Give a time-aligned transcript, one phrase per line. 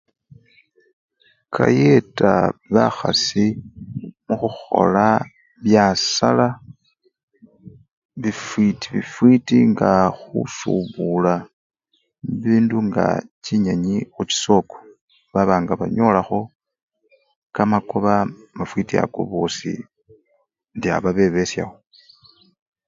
[1.53, 2.33] Kayeta
[2.73, 3.45] bakhasi
[4.27, 5.07] mukhukhola
[5.63, 6.47] byaasala
[8.21, 11.33] bifwiti bifwiti nga khusubula
[12.29, 13.05] bibindu nga
[13.43, 14.75] chinyenyi khuchisoko
[15.33, 16.39] baba nga banyolakho
[17.55, 18.13] kamakoba
[18.57, 19.71] mafwita ako bosi
[20.73, 21.75] indi aba bebeshawo.